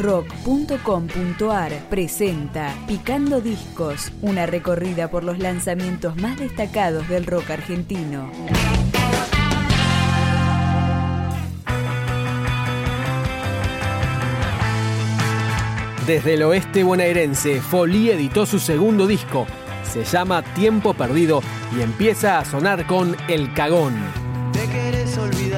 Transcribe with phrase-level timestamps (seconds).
[0.00, 8.30] rock.com.ar presenta Picando Discos, una recorrida por los lanzamientos más destacados del rock argentino.
[16.06, 19.46] Desde el oeste bonaerense, Folie editó su segundo disco.
[19.84, 21.42] Se llama Tiempo Perdido
[21.76, 23.94] y empieza a sonar con El Cagón.
[24.52, 25.49] ¿Te querés olvidar?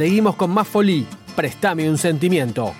[0.00, 1.06] Seguimos con más folí.
[1.36, 2.72] Prestame un sentimiento.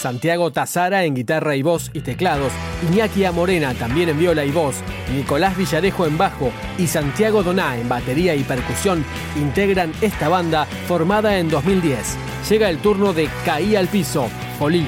[0.00, 2.52] Santiago Tazara en guitarra y voz y teclados,
[2.90, 4.76] Iñaki Amorena también en viola y voz,
[5.14, 9.04] Nicolás Villarejo en bajo y Santiago Doná en batería y percusión
[9.36, 12.16] integran esta banda formada en 2010.
[12.48, 14.86] Llega el turno de Caí al piso, Olí.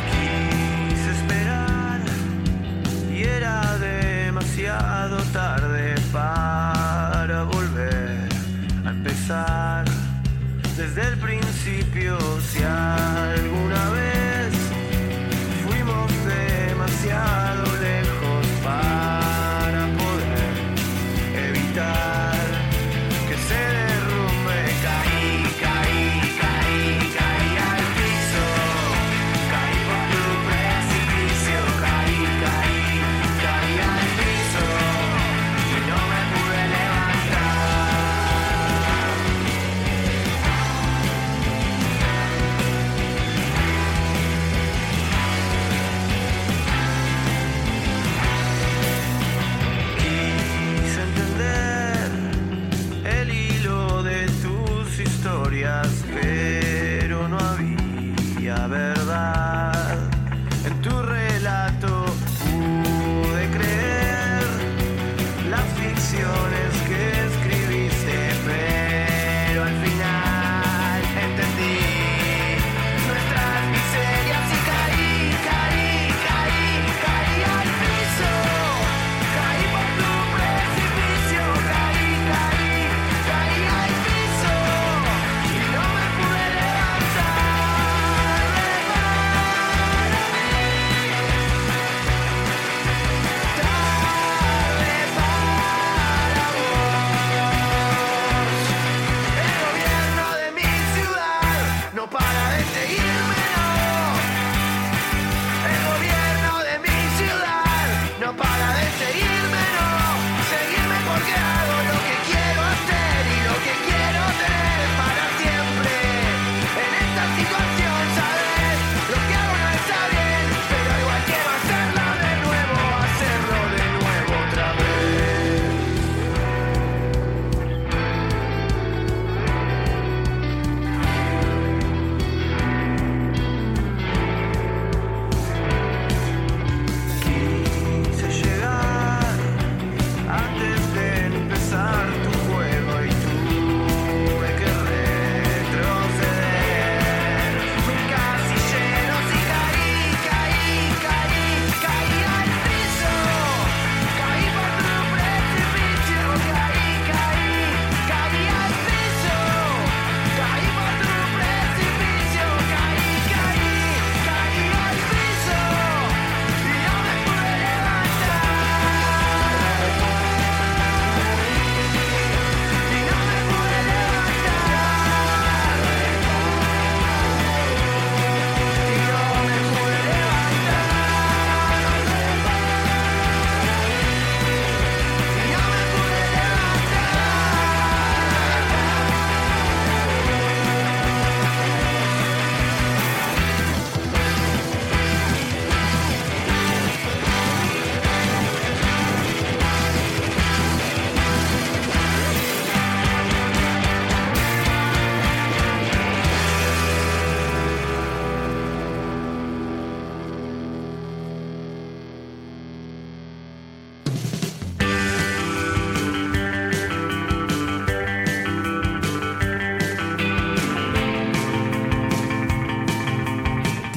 [102.32, 103.01] Yeah.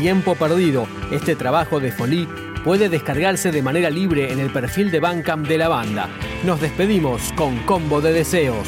[0.05, 0.87] tiempo perdido.
[1.09, 2.29] Este trabajo de Folí
[2.63, 6.09] puede descargarse de manera libre en el perfil de Bandcamp de la banda.
[6.43, 8.67] Nos despedimos con Combo de Deseos.